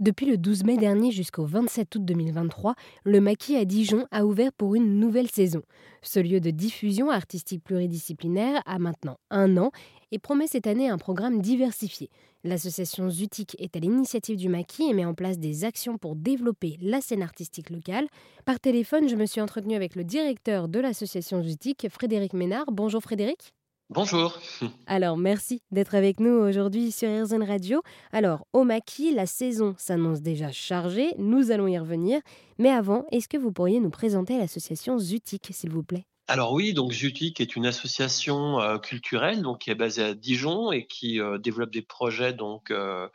Depuis 0.00 0.26
le 0.26 0.38
12 0.38 0.62
mai 0.62 0.76
dernier 0.76 1.10
jusqu'au 1.10 1.44
27 1.44 1.96
août 1.96 2.04
2023, 2.04 2.76
le 3.02 3.20
Maquis 3.20 3.56
à 3.56 3.64
Dijon 3.64 4.06
a 4.12 4.24
ouvert 4.24 4.52
pour 4.52 4.76
une 4.76 5.00
nouvelle 5.00 5.28
saison. 5.28 5.62
Ce 6.02 6.20
lieu 6.20 6.38
de 6.38 6.50
diffusion 6.50 7.10
artistique 7.10 7.64
pluridisciplinaire 7.64 8.62
a 8.64 8.78
maintenant 8.78 9.18
un 9.30 9.56
an 9.56 9.72
et 10.12 10.20
promet 10.20 10.46
cette 10.46 10.68
année 10.68 10.88
un 10.88 10.98
programme 10.98 11.42
diversifié. 11.42 12.10
L'association 12.44 13.10
Zutic 13.10 13.56
est 13.58 13.74
à 13.74 13.80
l'initiative 13.80 14.36
du 14.36 14.48
Maquis 14.48 14.88
et 14.88 14.94
met 14.94 15.04
en 15.04 15.14
place 15.14 15.40
des 15.40 15.64
actions 15.64 15.98
pour 15.98 16.14
développer 16.14 16.76
la 16.80 17.00
scène 17.00 17.22
artistique 17.22 17.70
locale. 17.70 18.06
Par 18.44 18.60
téléphone, 18.60 19.08
je 19.08 19.16
me 19.16 19.26
suis 19.26 19.40
entretenue 19.40 19.74
avec 19.74 19.96
le 19.96 20.04
directeur 20.04 20.68
de 20.68 20.78
l'association 20.78 21.42
Zutic, 21.42 21.88
Frédéric 21.90 22.34
Ménard. 22.34 22.66
Bonjour 22.70 23.02
Frédéric. 23.02 23.52
Bonjour. 23.90 24.38
Alors, 24.86 25.16
merci 25.16 25.62
d'être 25.70 25.94
avec 25.94 26.20
nous 26.20 26.30
aujourd'hui 26.30 26.92
sur 26.92 27.08
Airzone 27.08 27.42
Radio. 27.42 27.80
Alors, 28.12 28.46
au 28.52 28.64
maquis, 28.64 29.14
la 29.14 29.24
saison 29.24 29.74
s'annonce 29.78 30.20
déjà 30.20 30.52
chargée, 30.52 31.14
nous 31.16 31.50
allons 31.50 31.68
y 31.68 31.78
revenir. 31.78 32.20
Mais 32.58 32.68
avant, 32.68 33.06
est-ce 33.12 33.28
que 33.28 33.38
vous 33.38 33.50
pourriez 33.50 33.80
nous 33.80 33.88
présenter 33.88 34.36
l'association 34.36 34.98
Zutic, 34.98 35.48
s'il 35.52 35.70
vous 35.70 35.82
plaît? 35.82 36.04
Alors 36.30 36.52
oui, 36.52 36.74
donc 36.74 36.92
Zutic 36.92 37.40
est 37.40 37.56
une 37.56 37.64
association 37.64 38.60
euh, 38.60 38.76
culturelle 38.76 39.40
donc 39.40 39.60
qui 39.60 39.70
est 39.70 39.74
basée 39.74 40.04
à 40.04 40.12
Dijon 40.12 40.72
et 40.72 40.86
qui 40.86 41.22
euh, 41.22 41.38
développe 41.38 41.70
des 41.70 41.80
projets 41.80 42.34
donc 42.34 42.70
euh, 42.70 43.08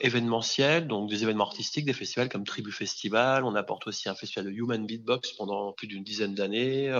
événementiels, 0.00 0.86
donc 0.86 1.08
des 1.08 1.22
événements 1.22 1.46
artistiques, 1.46 1.86
des 1.86 1.94
festivals 1.94 2.28
comme 2.28 2.44
Tribu 2.44 2.70
Festival. 2.70 3.44
On 3.44 3.54
apporte 3.54 3.86
aussi 3.86 4.10
un 4.10 4.14
festival 4.14 4.44
de 4.44 4.50
Human 4.50 4.84
Beatbox 4.84 5.32
pendant 5.32 5.72
plus 5.72 5.86
d'une 5.86 6.04
dizaine 6.04 6.34
d'années, 6.34 6.92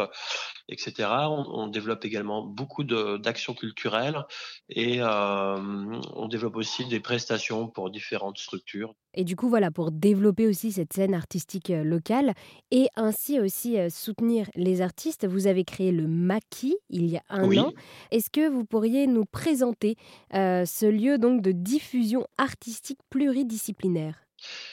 etc. 0.70 1.06
On, 1.28 1.66
développe 1.66 2.02
également 2.06 2.42
beaucoup 2.42 2.84
d'actions 2.84 3.52
culturelles 3.52 4.24
et 4.70 5.02
on 5.02 6.28
développe 6.30 6.56
aussi 6.56 6.87
des 6.87 7.00
prestations 7.00 7.68
pour 7.68 7.90
différentes 7.90 8.38
structures. 8.38 8.95
Et 9.20 9.24
du 9.24 9.34
coup, 9.34 9.48
voilà, 9.48 9.72
pour 9.72 9.90
développer 9.90 10.46
aussi 10.46 10.70
cette 10.70 10.92
scène 10.92 11.12
artistique 11.12 11.72
locale 11.74 12.34
et 12.70 12.87
ainsi 12.95 13.40
aussi 13.40 13.76
soutenir 13.90 14.48
les 14.54 14.80
artistes, 14.80 15.26
vous 15.26 15.48
avez 15.48 15.65
créé 15.65 15.90
le 15.90 16.06
Maquis 16.06 16.76
il 16.88 17.06
y 17.06 17.16
a 17.16 17.23
un 17.28 17.51
an. 17.59 17.73
Est-ce 18.12 18.30
que 18.30 18.48
vous 18.48 18.65
pourriez 18.65 19.09
nous 19.09 19.24
présenter 19.24 19.96
ce 20.32 20.88
lieu 20.88 21.18
donc 21.18 21.43
de 21.43 21.51
diffusion 21.51 22.28
artistique 22.38 23.01
pluridisciplinaire? 23.10 24.15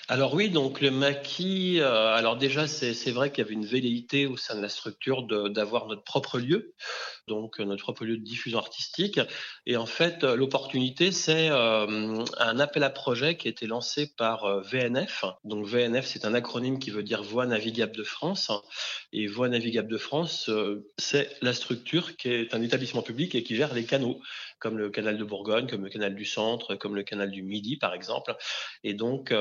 Alors 0.07 0.35
oui, 0.35 0.51
donc 0.51 0.81
le 0.81 0.91
maquis, 0.91 1.79
euh, 1.79 2.13
alors 2.13 2.37
déjà 2.37 2.67
c'est 2.67 3.11
vrai 3.11 3.31
qu'il 3.31 3.43
y 3.43 3.47
avait 3.47 3.55
une 3.55 3.65
velléité 3.65 4.27
au 4.27 4.37
sein 4.37 4.55
de 4.55 4.61
la 4.61 4.69
structure 4.69 5.23
d'avoir 5.23 5.87
notre 5.87 6.03
propre 6.03 6.37
lieu, 6.37 6.75
donc 7.27 7.59
euh, 7.59 7.65
notre 7.65 7.81
propre 7.81 8.05
lieu 8.05 8.17
de 8.17 8.23
diffusion 8.23 8.59
artistique. 8.59 9.19
Et 9.65 9.77
en 9.77 9.87
fait, 9.87 10.23
euh, 10.23 10.35
l'opportunité, 10.35 11.11
c'est 11.11 11.49
un 11.49 12.59
appel 12.59 12.83
à 12.83 12.91
projet 12.91 13.35
qui 13.35 13.47
a 13.47 13.51
été 13.51 13.65
lancé 13.65 14.13
par 14.15 14.61
VNF. 14.61 15.25
Donc 15.43 15.65
VNF, 15.65 16.05
c'est 16.05 16.25
un 16.25 16.35
acronyme 16.35 16.77
qui 16.77 16.91
veut 16.91 17.01
dire 17.01 17.23
Voie 17.23 17.47
navigable 17.47 17.95
de 17.95 18.03
France. 18.03 18.51
Et 19.11 19.25
Voie 19.25 19.49
navigable 19.49 19.87
de 19.87 19.97
France, 19.97 20.51
c'est 20.99 21.31
la 21.41 21.53
structure 21.53 22.15
qui 22.15 22.29
est 22.29 22.53
un 22.53 22.61
établissement 22.61 23.01
public 23.01 23.33
et 23.33 23.41
qui 23.41 23.55
gère 23.55 23.73
les 23.73 23.85
canaux, 23.85 24.21
comme 24.59 24.77
le 24.77 24.91
canal 24.91 25.17
de 25.17 25.23
Bourgogne, 25.23 25.67
comme 25.67 25.83
le 25.83 25.89
canal 25.89 26.13
du 26.13 26.25
Centre, 26.25 26.75
comme 26.75 26.95
le 26.95 27.03
canal 27.03 27.31
du 27.31 27.41
Midi, 27.41 27.77
par 27.77 27.95
exemple. 27.95 28.35
Et 28.83 28.93
donc, 28.93 29.31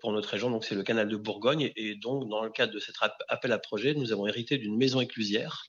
pour 0.00 0.12
notre 0.12 0.28
région, 0.28 0.60
c'est 0.60 0.74
le 0.74 0.82
canal 0.82 1.08
de 1.08 1.16
Bourgogne. 1.16 1.72
Et 1.76 1.94
donc, 1.96 2.28
dans 2.28 2.42
le 2.42 2.50
cadre 2.50 2.72
de 2.72 2.78
cet 2.78 2.96
appel 3.28 3.52
à 3.52 3.58
projet, 3.58 3.94
nous 3.94 4.12
avons 4.12 4.26
hérité 4.26 4.58
d'une 4.58 4.76
maison 4.76 5.00
éclusière. 5.00 5.66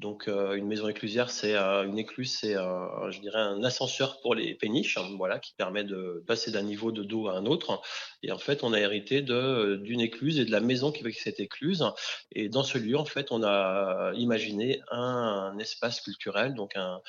Donc, 0.00 0.28
euh, 0.28 0.54
une 0.54 0.66
maison 0.66 0.88
éclusière, 0.88 1.30
c'est 1.30 1.54
euh, 1.54 1.84
une 1.84 1.98
écluse, 1.98 2.32
c'est, 2.40 2.54
je 2.54 3.20
dirais, 3.20 3.38
un 3.38 3.62
ascenseur 3.64 4.18
pour 4.22 4.34
les 4.34 4.54
péniches, 4.54 4.96
hein, 4.96 5.06
voilà, 5.18 5.38
qui 5.38 5.52
permet 5.52 5.84
de 5.84 6.24
passer 6.26 6.50
d'un 6.50 6.62
niveau 6.62 6.90
de 6.90 7.02
dos 7.02 7.28
à 7.28 7.36
un 7.36 7.44
autre. 7.44 7.82
Et 8.22 8.32
en 8.32 8.38
fait, 8.38 8.64
on 8.64 8.72
a 8.72 8.80
hérité 8.80 9.20
d'une 9.20 10.00
écluse 10.00 10.38
et 10.38 10.46
de 10.46 10.50
la 10.50 10.60
maison 10.60 10.90
qui 10.90 11.02
va 11.02 11.10
avec 11.10 11.18
cette 11.18 11.40
écluse. 11.40 11.84
Et 12.32 12.48
dans 12.48 12.62
ce 12.62 12.78
lieu, 12.78 12.96
en 12.96 13.04
fait, 13.04 13.30
on 13.30 13.42
a 13.42 14.12
imaginé 14.14 14.80
un 14.90 15.58
espace 15.58 16.00
culturel, 16.00 16.54
donc 16.54 16.76
un, 16.76 17.00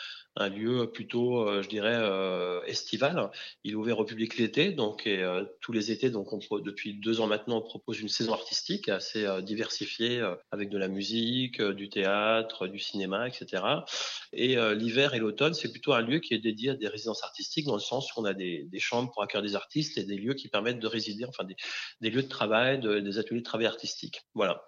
lieu 0.49 0.89
plutôt, 0.91 1.47
euh, 1.47 1.61
je 1.61 1.69
dirais, 1.69 1.95
euh, 1.95 2.61
estival. 2.63 3.29
Il 3.63 3.73
est 3.73 3.75
ouvert 3.75 3.99
au 3.99 4.05
public 4.05 4.37
l'été, 4.37 4.71
donc 4.71 5.05
et, 5.05 5.21
euh, 5.21 5.43
tous 5.61 5.71
les 5.71 5.91
étés. 5.91 6.09
Donc, 6.09 6.29
depuis 6.63 6.93
deux 6.93 7.21
ans 7.21 7.27
maintenant, 7.27 7.57
on 7.57 7.61
propose 7.61 7.99
une 7.99 8.09
saison 8.09 8.33
artistique 8.33 8.89
assez 8.89 9.27
diversifiée 9.43 10.21
avec 10.51 10.69
de 10.69 10.77
la 10.77 10.87
musique, 10.87 11.61
du 11.61 11.89
théâtre, 11.89 12.67
du 12.67 12.79
cinéma, 12.81 13.27
etc. 13.27 13.63
Et 14.33 14.55
l'hiver 14.75 15.13
et 15.13 15.19
l'automne, 15.19 15.53
c'est 15.53 15.71
plutôt 15.71 15.93
un 15.93 16.01
lieu 16.01 16.19
qui 16.19 16.33
est 16.33 16.39
dédié 16.39 16.71
à 16.71 16.75
des 16.75 16.87
résidences 16.87 17.23
artistiques 17.23 17.65
dans 17.65 17.75
le 17.75 17.79
sens 17.79 18.11
où 18.15 18.21
on 18.21 18.25
a 18.25 18.33
des, 18.33 18.67
chambres 18.77 19.11
pour 19.11 19.23
accueillir 19.23 19.43
des 19.43 19.55
artistes 19.55 19.97
et 19.97 20.03
des 20.03 20.17
lieux 20.17 20.33
qui 20.33 20.47
permettent 20.47 20.79
de 20.79 20.87
résider, 20.87 21.25
enfin 21.25 21.43
des, 21.43 22.09
lieux 22.09 22.23
de 22.23 22.27
travail, 22.27 22.79
des 22.79 23.19
ateliers 23.19 23.39
de 23.39 23.45
travail 23.45 23.67
artistique. 23.67 24.21
Voilà. 24.33 24.63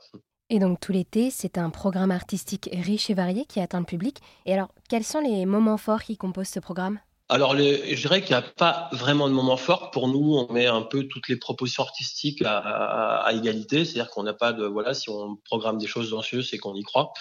Et 0.50 0.60
donc 0.60 0.80
tout 0.80 0.92
l'été, 0.92 1.32
c'est 1.32 1.58
un 1.58 1.70
programme 1.70 2.12
artistique 2.12 2.70
riche 2.72 3.10
et 3.10 3.14
varié 3.14 3.46
qui 3.46 3.60
atteint 3.60 3.80
le 3.80 3.86
public. 3.86 4.20
Et 4.46 4.54
alors, 4.54 4.70
quels 4.90 5.04
sont 5.04 5.20
les 5.20 5.46
moments 5.46 5.78
forts 5.78 6.04
qui 6.04 6.18
composent 6.18 6.50
ce 6.50 6.60
programme? 6.60 7.00
Alors, 7.30 7.56
je 7.56 7.96
dirais 7.96 8.22
qu'il 8.22 8.36
n'y 8.36 8.42
a 8.42 8.42
pas 8.42 8.90
vraiment 8.92 9.30
de 9.30 9.34
moment 9.34 9.56
fort. 9.56 9.92
Pour 9.92 10.10
nous, 10.10 10.36
on 10.36 10.52
met 10.52 10.68
un 10.68 10.82
peu 10.82 11.08
toutes 11.08 11.30
les 11.30 11.38
propositions 11.38 11.84
artistiques 11.84 12.44
à, 12.46 13.30
égalité. 13.34 13.86
C'est-à-dire 13.86 14.12
qu'on 14.12 14.24
n'a 14.24 14.34
pas 14.34 14.52
de, 14.52 14.66
voilà, 14.66 14.94
si 14.94 15.10
on 15.10 15.38
programme 15.38 15.78
des 15.78 15.88
choses 15.88 16.12
danseuses, 16.12 16.50
c'est 16.50 16.58
qu'on 16.58 16.76
y 16.76 16.84
croit. 16.84 17.14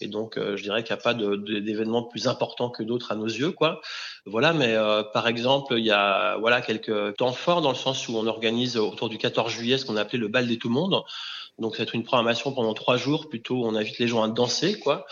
Et 0.00 0.06
donc, 0.06 0.38
euh, 0.38 0.56
je 0.56 0.62
dirais 0.62 0.84
qu'il 0.84 0.94
n'y 0.94 1.00
a 1.00 1.02
pas 1.02 1.12
d'événements 1.12 2.04
plus 2.04 2.28
importants 2.28 2.70
que 2.70 2.84
d'autres 2.84 3.10
à 3.10 3.16
nos 3.16 3.26
yeux, 3.26 3.50
quoi. 3.50 3.80
Voilà, 4.26 4.52
mais 4.52 4.74
euh, 4.74 5.02
par 5.02 5.26
exemple, 5.26 5.74
il 5.76 5.84
y 5.84 5.90
a 5.90 6.36
voilà 6.38 6.60
quelques 6.60 7.16
temps 7.16 7.32
forts 7.32 7.60
dans 7.60 7.70
le 7.70 7.76
sens 7.76 8.06
où 8.08 8.16
on 8.16 8.26
organise 8.28 8.76
autour 8.76 9.08
du 9.08 9.18
14 9.18 9.50
juillet 9.50 9.76
ce 9.76 9.84
qu'on 9.84 9.96
a 9.96 10.02
appelé 10.02 10.18
le 10.18 10.28
bal 10.28 10.46
des 10.46 10.58
tout 10.58 10.70
monde. 10.70 11.02
Donc, 11.58 11.74
c'est 11.76 11.92
une 11.92 12.04
programmation 12.04 12.52
pendant 12.52 12.74
trois 12.74 12.96
jours. 12.96 13.28
Plutôt, 13.28 13.64
on 13.64 13.74
invite 13.74 13.98
les 13.98 14.06
gens 14.06 14.22
à 14.22 14.28
danser, 14.28 14.78
quoi. 14.78 15.04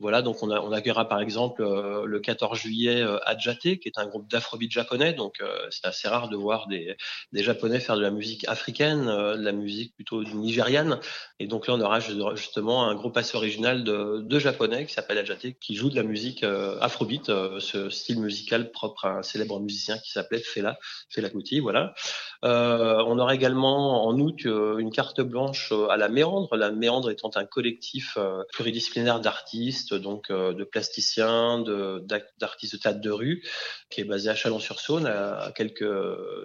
Voilà, 0.00 0.22
donc 0.22 0.42
on, 0.42 0.50
a, 0.50 0.60
on 0.60 0.70
accueillera 0.70 1.08
par 1.08 1.20
exemple 1.20 1.62
euh, 1.62 2.04
le 2.04 2.20
14 2.20 2.56
juillet 2.56 3.02
euh, 3.02 3.18
Adjate, 3.26 3.80
qui 3.90 4.00
est 4.00 4.02
un 4.02 4.06
groupe 4.06 4.28
d'afrobeat 4.28 4.70
japonais. 4.70 5.12
Donc 5.12 5.40
euh, 5.40 5.66
c'est 5.70 5.86
assez 5.86 6.08
rare 6.08 6.28
de 6.28 6.36
voir 6.36 6.66
des, 6.68 6.96
Japonais 7.32 7.80
faire 7.80 7.96
de 7.96 8.02
la 8.02 8.10
musique 8.10 8.46
africaine, 8.48 9.06
de 9.06 9.42
la 9.42 9.52
musique 9.52 9.94
plutôt 9.94 10.22
nigériane. 10.24 11.00
Et 11.38 11.46
donc 11.46 11.66
là, 11.66 11.74
on 11.74 11.80
aura 11.80 12.00
justement 12.00 12.84
un 12.88 12.94
groupe 12.94 13.16
assez 13.16 13.36
original 13.36 13.84
de, 13.84 14.38
Japonais 14.38 14.86
qui 14.86 14.92
s'appelle 14.92 15.18
Adjate, 15.18 15.58
qui 15.60 15.74
joue 15.74 15.90
de 15.90 15.96
la 15.96 16.02
musique 16.02 16.44
afrobeat, 16.80 17.26
ce 17.58 17.90
style 17.90 18.20
musical 18.20 18.70
propre 18.70 19.06
à 19.06 19.18
un 19.18 19.22
célèbre 19.22 19.60
musicien 19.60 19.98
qui 19.98 20.10
s'appelait 20.10 20.40
Fela, 20.40 20.78
Fela 21.08 21.30
Kuti. 21.30 21.60
Voilà. 21.60 21.94
On 22.42 23.18
aura 23.18 23.34
également 23.34 24.06
en 24.06 24.18
août 24.18 24.44
une 24.44 24.90
carte 24.90 25.20
blanche 25.20 25.72
à 25.90 25.96
la 25.96 26.08
Méandre, 26.08 26.56
la 26.56 26.70
Méandre 26.70 27.10
étant 27.10 27.30
un 27.34 27.44
collectif 27.44 28.16
pluridisciplinaire 28.52 29.20
d'artistes 29.20 29.94
donc 29.94 30.30
euh, 30.30 30.52
de 30.52 30.64
plasticiens, 30.64 31.60
d'artistes 31.60 32.74
de, 32.74 32.80
théâtre 32.80 33.00
de 33.00 33.10
rue, 33.10 33.42
qui 33.90 34.00
est 34.00 34.04
basé 34.04 34.30
à 34.30 34.34
Chalon-sur-Saône, 34.34 35.06
à, 35.06 35.52
quelques 35.54 35.88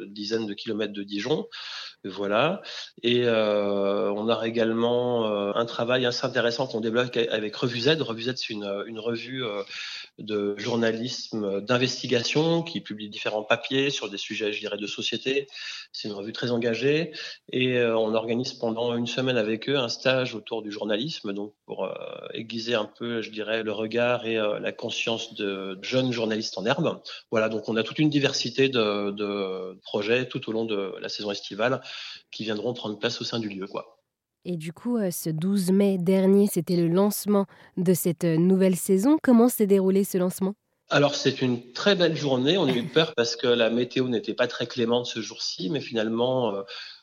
dizaines 0.07 0.47
de 0.47 0.53
kilomètres 0.53 0.93
de 0.93 1.03
Dijon. 1.03 1.47
Voilà. 2.03 2.61
Et 3.01 3.23
euh, 3.25 4.11
on 4.11 4.27
a 4.27 4.45
également 4.45 5.25
euh, 5.25 5.53
un 5.55 5.65
travail 5.65 6.05
assez 6.05 6.25
intéressant 6.25 6.67
qu'on 6.67 6.81
développe 6.81 7.15
avec 7.15 7.55
Revue 7.55 7.79
Z. 7.79 8.01
Revue 8.01 8.23
Z, 8.23 8.33
c'est 8.35 8.49
une, 8.49 8.99
revue 8.99 9.43
de 10.19 10.55
journalisme 10.57 11.61
d'investigation 11.61 12.63
qui 12.63 12.81
publie 12.81 13.09
différents 13.09 13.43
papiers 13.43 13.89
sur 13.89 14.09
des 14.09 14.17
sujets, 14.17 14.53
je 14.53 14.59
dirais, 14.59 14.77
de 14.77 14.87
société. 14.87 15.47
C'est 15.91 16.07
une 16.07 16.13
revue 16.13 16.33
très 16.33 16.51
engagée 16.51 17.11
et 17.51 17.81
on 17.83 18.13
organise 18.13 18.53
pendant 18.53 18.95
une 18.95 19.07
semaine 19.07 19.37
avec 19.37 19.69
eux 19.69 19.77
un 19.77 19.89
stage 19.89 20.35
autour 20.35 20.61
du 20.61 20.71
journalisme, 20.71 21.33
donc 21.33 21.53
pour 21.65 21.89
aiguiser 22.33 22.75
un 22.75 22.85
peu, 22.85 23.21
je 23.21 23.31
dirais, 23.31 23.63
le 23.63 23.71
regard 23.71 24.25
et 24.25 24.37
euh, 24.37 24.59
la 24.59 24.71
conscience 24.71 25.33
de 25.35 25.77
jeunes 25.81 26.11
journalistes 26.11 26.57
en 26.57 26.65
herbe. 26.65 27.01
Voilà, 27.31 27.49
donc 27.49 27.67
on 27.69 27.75
a 27.75 27.83
toute 27.83 27.99
une 27.99 28.09
diversité 28.09 28.69
de, 28.69 29.79
projets 29.81 30.27
tout 30.27 30.49
au 30.49 30.53
long 30.53 30.65
de 30.65 30.95
la 30.99 31.09
saison 31.09 31.31
estivale 31.31 31.81
qui 32.31 32.43
viendront 32.43 32.73
prendre 32.73 32.97
place 32.97 33.21
au 33.21 33.23
sein 33.23 33.39
du 33.39 33.49
lieu. 33.49 33.67
Quoi. 33.67 33.92
Et 34.45 34.57
du 34.57 34.73
coup, 34.73 34.97
euh, 34.97 35.09
ce 35.09 35.29
12 35.29 35.71
mai 35.71 35.97
dernier, 35.97 36.47
c'était 36.47 36.75
le 36.75 36.87
lancement 36.87 37.45
de 37.77 37.93
cette 37.93 38.25
euh, 38.25 38.37
nouvelle 38.37 38.75
saison. 38.75 39.17
Comment 39.23 39.47
s'est 39.47 39.67
déroulé 39.67 40.03
ce 40.03 40.17
lancement? 40.17 40.53
Alors 40.89 41.15
c'est 41.15 41.41
une 41.41 41.71
très 41.71 41.95
belle 41.95 42.15
journée. 42.15 42.57
On 42.57 42.67
a 42.67 42.71
eu 42.71 42.83
peur 42.83 43.13
parce 43.15 43.37
que 43.37 43.47
la 43.47 43.69
météo 43.69 44.09
n'était 44.09 44.33
pas 44.33 44.47
très 44.47 44.67
clémente 44.67 45.05
ce 45.05 45.21
jour-ci, 45.21 45.69
mais 45.69 45.79
finalement 45.79 46.53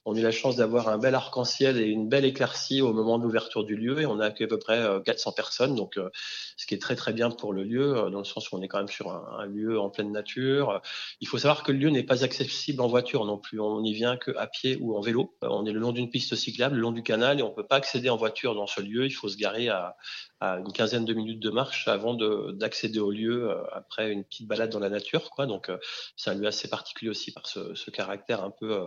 on 0.07 0.15
a 0.15 0.19
eu 0.19 0.23
la 0.23 0.31
chance 0.31 0.57
d'avoir 0.57 0.89
un 0.89 0.97
bel 0.97 1.15
arc-en-ciel 1.15 1.79
et 1.79 1.85
une 1.85 2.09
belle 2.09 2.25
éclaircie 2.25 2.81
au 2.81 2.93
moment 2.95 3.19
de 3.19 3.25
l'ouverture 3.25 3.65
du 3.65 3.77
lieu 3.77 4.01
et 4.01 4.07
on 4.07 4.19
a 4.19 4.27
accueilli 4.27 4.47
à 4.47 4.49
peu 4.49 4.59
près 4.59 4.83
400 5.05 5.31
euh, 5.31 5.33
personnes, 5.35 5.75
donc 5.75 5.99
euh, 5.99 6.09
ce 6.57 6.67
qui 6.67 6.75
est 6.75 6.79
très 6.79 6.97
très 6.97 7.13
bien 7.13 7.31
pour 7.31 7.53
le 7.53 7.65
lieu, 7.65 7.97
euh, 7.97 8.11
dans 8.11 8.19
le 8.19 8.25
sens 8.25 8.51
où 8.51 8.57
on 8.57 8.63
est 8.63 8.69
quand 8.69 8.79
même 8.79 8.89
sur 8.89 9.11
un, 9.11 9.45
lieu 9.45 9.79
en 9.79 9.91
pleine 9.91 10.11
nature. 10.11 10.81
Il 11.21 11.29
faut 11.29 11.37
savoir 11.37 11.63
que 11.63 11.73
le 11.73 11.79
lieu 11.79 11.91
n'est 11.91 12.03
pas 12.03 12.25
accessible 12.25 12.81
en 12.81 12.89
voiture 12.89 13.27
non 13.27 13.37
plus, 13.37 13.61
on 13.61 13.83
n'y 13.83 13.93
vient 13.93 14.17
qu'à 14.17 14.47
pied 14.47 14.79
ou 14.81 14.97
en 14.97 15.01
vélo. 15.01 15.37
On 15.43 15.67
est 15.67 15.73
le 15.73 15.81
long 15.81 15.93
d'une 15.93 16.11
piste 16.11 16.35
cyclable, 16.35 16.77
le 16.77 16.81
long 16.81 16.93
du 16.93 17.03
canal 17.03 17.39
et 17.39 17.43
on 17.43 17.51
peut 17.51 17.67
pas 17.67 17.77
accéder 17.77 18.09
en 18.09 18.17
voiture 18.17 18.55
dans 18.55 18.67
ce 18.67 18.81
lieu, 18.81 19.05
il 19.05 19.11
faut 19.11 19.29
se 19.29 19.37
garer 19.37 19.69
à, 19.69 19.97
une 20.43 20.73
quinzaine 20.73 21.05
de 21.05 21.13
minutes 21.13 21.41
de 21.41 21.51
marche 21.51 21.87
avant 21.87 22.15
d'accéder 22.15 22.99
au 22.99 23.11
lieu 23.11 23.55
après 23.73 24.11
une 24.11 24.25
petite 24.25 24.47
balade 24.47 24.71
dans 24.71 24.79
la 24.79 24.89
nature. 24.89 25.29
Quoi. 25.29 25.45
Donc 25.45 25.71
c'est 26.17 26.31
un 26.31 26.35
lieu 26.35 26.47
assez 26.47 26.69
particulier 26.69 27.11
aussi 27.11 27.31
par 27.31 27.47
ce 27.47 27.91
caractère 27.91 28.43
un 28.43 28.51
peu 28.51 28.87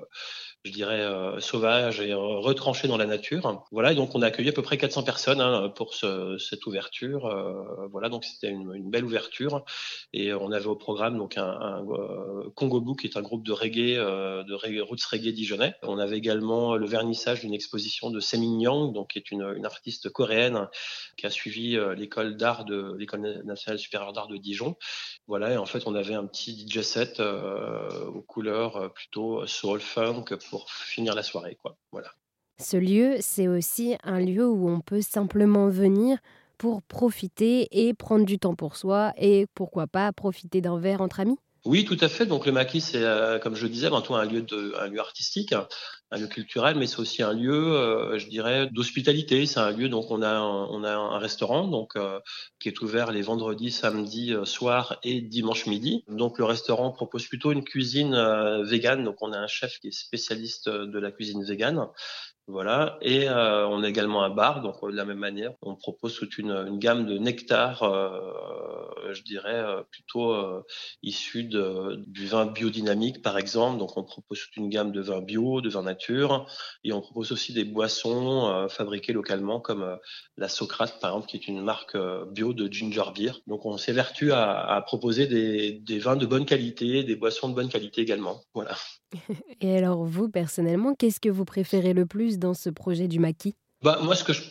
je 0.66 0.72
dirais, 0.72 1.03
euh, 1.04 1.40
sauvage 1.40 2.00
et 2.00 2.14
retranché 2.14 2.88
dans 2.88 2.98
la 2.98 3.06
nature. 3.06 3.64
Voilà, 3.72 3.92
et 3.92 3.96
donc 3.96 4.16
on 4.16 4.22
a 4.22 4.28
accueilli 4.28 4.50
à 4.50 4.52
peu 4.52 4.62
près 4.62 4.78
400 4.78 5.04
personnes 5.04 5.42
hein, 5.42 5.70
pour 5.76 5.94
ce, 5.94 6.38
cette 6.38 6.66
ouverture. 6.66 7.26
Euh, 7.26 7.88
voilà, 7.92 8.10
donc 8.10 8.26
c'était 8.26 8.50
une, 8.50 8.90
belle 8.90 9.06
ouverture. 9.06 9.64
Et 10.14 10.34
on 10.34 10.52
avait 10.52 10.68
au 10.68 10.76
programme 10.76 11.18
donc 11.18 11.38
un, 11.38 11.44
un 11.44 11.84
Congo 12.56 12.82
Book, 12.82 13.02
qui 13.02 13.08
est 13.08 13.18
un 13.18 13.22
groupe 13.22 13.46
de 13.46 13.52
reggae, 13.52 13.98
de 13.98 14.54
reggae, 14.54 14.82
roots 14.82 15.06
reggae 15.10 15.32
dijonnais. 15.32 15.76
On 15.84 15.98
avait 16.00 16.18
également 16.18 16.76
le 16.76 16.86
vernissage 16.86 17.42
d'une 17.42 17.54
exposition 17.54 18.10
de 18.10 18.20
Semin 18.20 18.60
Yang, 18.60 18.94
donc 18.94 19.12
qui 19.12 19.20
est 19.20 19.32
une, 19.32 19.54
une 19.56 19.66
artiste 19.66 20.10
coréenne 20.10 20.68
qui 21.18 21.26
a 21.26 21.30
suivi 21.30 21.78
l'école 21.96 22.38
d'art 22.38 22.66
de 22.66 22.96
l'école 22.98 23.42
nationale 23.46 23.80
supérieure 23.80 24.14
d'art 24.14 24.28
de 24.28 24.38
Dijon. 24.38 24.76
Voilà, 25.28 25.54
et 25.54 25.58
en 25.58 25.66
fait 25.66 25.84
on 25.88 25.96
avait 25.96 26.16
un 26.16 26.26
petit 26.26 26.68
DJ 26.68 26.82
set 26.82 27.20
aux 27.20 28.22
couleurs 28.22 28.92
plutôt 28.94 29.46
soul 29.48 29.80
funk 29.80 30.26
pour 30.50 30.70
finir 30.94 31.16
la 31.16 31.24
soirée. 31.24 31.58
Quoi. 31.62 31.76
Voilà. 31.92 32.10
Ce 32.60 32.78
lieu, 32.78 33.18
c'est 33.20 33.48
aussi 33.48 33.96
un 34.04 34.20
lieu 34.20 34.48
où 34.48 34.70
on 34.70 34.80
peut 34.80 35.02
simplement 35.02 35.68
venir 35.70 36.20
pour 36.58 36.82
profiter 36.84 37.68
et 37.72 37.94
prendre 37.94 38.26
du 38.26 38.40
temps 38.40 38.56
pour 38.56 38.78
soi 38.78 39.12
et 39.18 39.48
pourquoi 39.54 39.88
pas 39.88 40.12
profiter 40.14 40.62
d'un 40.62 40.80
verre 40.80 41.02
entre 41.02 41.20
amis 41.20 41.40
oui, 41.66 41.86
tout 41.86 41.98
à 42.02 42.10
fait. 42.10 42.26
Donc 42.26 42.46
le 42.46 42.52
maquis, 42.52 42.82
c'est, 42.82 43.04
euh, 43.04 43.40
comme 43.40 43.56
je 43.56 43.64
le 43.64 43.70
disais, 43.70 43.88
avant 43.88 44.02
tout 44.02 44.16
un 44.16 44.26
lieu, 44.26 44.46
artistique, 45.00 45.54
un 46.12 46.18
lieu 46.18 46.28
culturel, 46.28 46.76
mais 46.76 46.88
c'est 46.88 47.00
aussi 47.00 47.24
un 47.24 47.34
lieu, 47.34 47.54
euh, 47.54 48.20
je 48.20 48.28
dirais, 48.28 48.68
d'hospitalité. 48.70 49.46
C'est 49.46 49.62
un 49.62 49.72
lieu, 49.72 49.88
donc 49.88 50.12
on 50.12 50.22
a 50.22 50.30
un, 50.30 50.42
on 50.42 50.84
a 50.84 50.92
un 50.92 51.18
restaurant 51.20 51.68
donc 51.70 51.96
euh, 51.96 52.20
qui 52.60 52.68
est 52.68 52.82
ouvert 52.82 53.12
les 53.12 53.22
vendredis, 53.22 53.72
samedis 53.72 54.36
soir 54.44 55.00
et 55.04 55.22
dimanche 55.22 55.66
midi. 55.66 56.04
Donc 56.10 56.38
le 56.38 56.44
restaurant 56.44 56.92
propose 56.92 57.28
plutôt 57.28 57.54
une 57.54 57.64
cuisine 57.64 58.14
végane. 58.64 59.06
Donc 59.06 59.16
on 59.22 59.32
a 59.32 59.38
un 59.38 59.48
chef 59.48 59.80
qui 59.80 59.88
est 59.88 59.92
spécialiste 59.92 60.68
de 60.68 61.00
la 61.00 61.12
cuisine 61.12 61.46
végane 61.46 61.88
voilà, 62.48 62.98
et 63.02 63.30
euh, 63.30 63.66
on 63.70 63.84
a 63.84 63.90
également 63.90 64.22
un 64.22 64.30
bar, 64.30 64.62
donc 64.62 64.76
de 64.84 64.96
la 64.96 65.06
même 65.06 65.18
manière, 65.18 65.54
on 65.62 65.76
propose 65.76 66.16
toute 66.16 66.38
une, 66.38 66.78
gamme 66.78 67.06
de 67.06 67.18
nectar, 67.18 67.84
euh, 67.84 69.14
je 69.14 69.24
dirais 69.24 69.56
euh, 69.56 69.82
plutôt 69.90 70.36
issus 71.04 71.46
du 71.46 72.26
vin 72.26 72.46
biodynamique 72.46 73.22
par 73.22 73.38
exemple. 73.38 73.80
Donc 73.80 73.96
on 73.96 74.04
propose 74.04 74.42
toute 74.42 74.58
une 74.58 74.68
gamme 74.68 74.92
de 74.92 75.00
vins 75.00 75.22
bio, 75.22 75.62
de 75.62 75.70
vins 75.70 75.84
nature, 75.84 76.46
et 76.84 76.92
on 76.92 77.00
propose 77.00 77.32
aussi 77.32 77.54
des 77.54 77.64
boissons 77.64 78.68
fabriquées 78.70 79.14
localement 79.14 79.62
comme 79.62 79.98
la 80.36 80.50
Socrate 80.50 81.00
par 81.00 81.12
exemple, 81.12 81.28
qui 81.28 81.38
est 81.38 81.48
une 81.48 81.62
marque 81.62 81.98
bio 82.32 82.54
de 82.54 82.70
ginger 82.70 83.06
beer. 83.16 83.42
Donc 83.48 83.66
on 83.66 83.78
s'évertue 83.78 84.34
à, 84.34 84.84
proposer 84.86 85.28
des 85.28 86.00
vins 86.00 86.18
de 86.18 86.26
bonne 86.26 86.46
qualité, 86.46 87.04
des 87.04 87.16
boissons 87.16 87.48
de 87.48 87.56
bonne 87.56 87.70
qualité 87.70 88.02
également. 88.02 88.42
Voilà. 88.54 88.76
Et 89.62 89.78
alors 89.78 90.04
vous 90.04 90.30
personnellement, 90.30 90.94
qu'est-ce 90.96 91.20
que 91.20 91.30
vous 91.30 91.46
préférez 91.46 91.94
le 91.94 92.06
plus? 92.06 92.33
Dans 92.38 92.54
ce 92.54 92.70
projet 92.70 93.08
du 93.08 93.20
maquis? 93.20 93.56
Bah, 93.82 94.00
Moi, 94.02 94.16
ce 94.16 94.24
que 94.24 94.34
je 94.34 94.42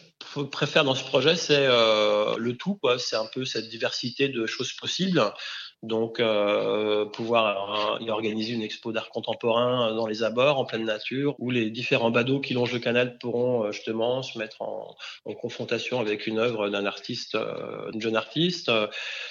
préfère 0.50 0.84
dans 0.84 0.94
ce 0.94 1.04
projet, 1.04 1.36
c'est 1.36 1.66
euh, 1.66 2.36
le 2.36 2.56
tout. 2.56 2.78
C'est 2.98 3.16
un 3.16 3.26
peu 3.26 3.44
cette 3.44 3.68
diversité 3.68 4.28
de 4.28 4.46
choses 4.46 4.72
possibles. 4.72 5.22
Donc, 5.82 6.20
euh, 6.20 7.06
pouvoir 7.06 7.98
y 8.00 8.08
organiser 8.08 8.52
une 8.52 8.62
expo 8.62 8.92
d'art 8.92 9.10
contemporain 9.10 9.92
dans 9.94 10.06
les 10.06 10.22
abords, 10.22 10.60
en 10.60 10.64
pleine 10.64 10.84
nature, 10.84 11.34
où 11.40 11.50
les 11.50 11.70
différents 11.70 12.12
badauds 12.12 12.38
qui 12.40 12.54
longent 12.54 12.72
le 12.72 12.78
canal 12.78 13.18
pourront 13.18 13.64
euh, 13.64 13.72
justement 13.72 14.22
se 14.22 14.38
mettre 14.38 14.62
en, 14.62 14.94
confrontation 15.40 15.98
avec 15.98 16.28
une 16.28 16.38
œuvre 16.38 16.68
d'un 16.68 16.86
artiste, 16.86 17.34
euh, 17.34 17.90
une 17.92 18.00
jeune 18.00 18.14
artiste. 18.14 18.70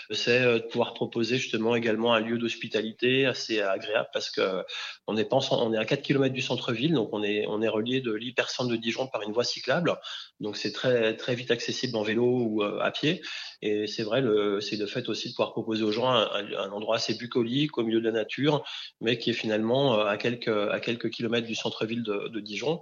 C'est 0.09 0.41
de 0.41 0.59
pouvoir 0.59 0.93
proposer 0.93 1.37
justement 1.37 1.73
également 1.73 2.13
un 2.13 2.19
lieu 2.19 2.37
d'hospitalité 2.37 3.25
assez 3.25 3.61
agréable 3.61 4.09
parce 4.11 4.29
que 4.29 4.65
on 5.07 5.15
est 5.15 5.77
à 5.77 5.85
4 5.85 6.01
km 6.01 6.33
du 6.33 6.41
centre-ville, 6.41 6.93
donc 6.93 7.09
on 7.13 7.23
est, 7.23 7.45
on 7.47 7.61
est 7.61 7.69
relié 7.69 8.01
de 8.01 8.11
l'hypercentre 8.11 8.69
de 8.69 8.75
Dijon 8.75 9.07
par 9.07 9.21
une 9.21 9.31
voie 9.31 9.45
cyclable. 9.45 9.95
Donc, 10.41 10.57
c'est 10.57 10.73
très, 10.73 11.15
très 11.15 11.35
vite 11.35 11.51
accessible 11.51 11.95
en 11.95 12.03
vélo 12.03 12.25
ou 12.25 12.63
à 12.63 12.91
pied. 12.91 13.21
Et 13.61 13.87
c'est 13.87 14.03
vrai, 14.03 14.23
c'est 14.61 14.77
le 14.77 14.87
fait 14.87 15.07
aussi 15.09 15.29
de 15.29 15.33
pouvoir 15.33 15.51
proposer 15.51 15.83
aux 15.83 15.91
gens 15.91 16.09
un, 16.09 16.27
un, 16.57 16.71
endroit 16.71 16.95
assez 16.95 17.13
bucolique 17.15 17.77
au 17.77 17.83
milieu 17.83 17.99
de 17.99 18.05
la 18.05 18.11
nature, 18.11 18.63
mais 19.01 19.17
qui 19.17 19.29
est 19.29 19.33
finalement 19.33 19.99
euh, 19.99 20.05
à 20.05 20.17
quelques, 20.17 20.47
à 20.47 20.79
quelques 20.79 21.09
kilomètres 21.09 21.47
du 21.47 21.55
centre-ville 21.55 22.03
de, 22.03 22.27
de, 22.27 22.39
Dijon. 22.39 22.81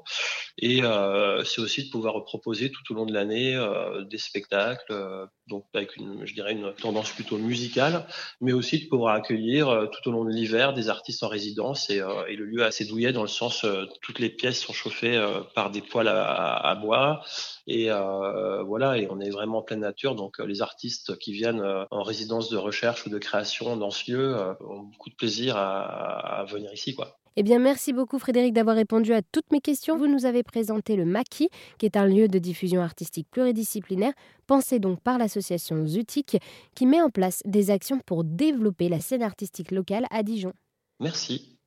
Et 0.58 0.84
euh, 0.84 1.44
c'est 1.44 1.62
aussi 1.62 1.86
de 1.86 1.90
pouvoir 1.90 2.24
proposer 2.24 2.72
tout 2.72 2.94
au 2.94 2.96
long 2.96 3.06
de 3.06 3.14
l'année 3.14 3.56
euh, 3.56 4.04
des 4.04 4.18
spectacles, 4.18 4.92
euh, 4.92 5.26
donc 5.48 5.66
avec 5.74 5.96
une, 5.96 6.26
je 6.26 6.34
dirais 6.34 6.52
une 6.54 6.74
tendance 6.74 7.12
plutôt 7.12 7.38
musicale, 7.38 8.06
mais 8.42 8.54
aussi 8.54 8.84
de 8.84 8.88
pouvoir 8.88 9.16
accueillir 9.16 9.70
euh, 9.70 9.88
tout 9.88 10.10
au 10.10 10.12
long 10.12 10.26
de 10.26 10.32
l'hiver 10.32 10.74
des 10.74 10.90
artistes 10.90 11.24
en 11.24 11.28
résidence. 11.28 11.90
Et, 11.90 12.02
et, 12.28 12.36
le 12.36 12.46
lieu 12.46 12.62
est 12.62 12.66
assez 12.66 12.86
douillet 12.86 13.12
dans 13.12 13.22
le 13.22 13.28
sens 13.28 13.66
toutes 14.02 14.20
les 14.20 14.30
pièces 14.30 14.62
sont 14.62 14.74
chauffées 14.74 15.22
par 15.56 15.72
des 15.72 15.82
poêles 15.82 16.08
à, 16.08 16.56
à 16.56 16.76
bois. 16.76 17.22
Et 17.72 17.90
voilà, 18.66 18.98
et 18.98 19.08
on 19.12 19.20
est 19.20 19.30
vraiment 19.30 19.60
en 19.60 19.62
pleine 19.62 19.82
nature, 19.82 20.16
donc 20.16 20.40
les 20.40 20.64
artistes 20.64 21.18
qui 21.20 21.32
viennent 21.32 21.62
euh, 21.62 21.86
en 21.92 22.02
résidence 22.02 22.50
de 22.50 22.58
recherche 22.58 23.06
ou 23.06 23.10
de 23.10 23.20
création 23.20 23.78
dans 23.78 23.92
ce 23.92 24.12
lieu 24.12 24.36
euh, 24.36 24.54
ont 24.62 24.84
beaucoup 24.84 25.12
de 25.12 25.16
plaisir 25.16 25.56
à, 25.56 26.40
à 26.40 26.46
venir 26.46 26.74
ici. 26.74 26.96
Quoi. 26.96 27.20
Eh 27.36 27.44
bien, 27.44 27.60
merci 27.60 27.94
beaucoup 27.94 28.18
Frédéric 28.18 28.54
d'avoir 28.54 28.76
répondu 28.76 29.14
à 29.14 29.22
toutes 29.22 29.52
mes 29.52 29.62
questions. 29.62 29.98
Vous 29.98 30.08
nous 30.08 30.26
avez 30.26 30.42
présenté 30.42 30.96
le 30.96 31.06
Maquis, 31.06 31.50
qui 31.78 31.86
est 31.86 31.96
un 31.96 32.08
lieu 32.08 32.28
de 32.28 32.40
diffusion 32.40 32.82
artistique 32.82 33.28
pluridisciplinaire, 33.30 34.14
pensé 34.48 34.80
donc 34.80 35.00
par 35.02 35.20
l'association 35.20 35.86
Zutic, 35.86 36.38
qui 36.76 36.86
met 36.88 37.02
en 37.02 37.12
place 37.12 37.44
des 37.46 37.70
actions 37.70 38.00
pour 38.06 38.24
développer 38.24 38.90
la 38.90 39.00
scène 39.00 39.22
artistique 39.22 39.70
locale 39.72 40.06
à 40.10 40.24
Dijon. 40.24 40.54
Merci. 41.00 41.59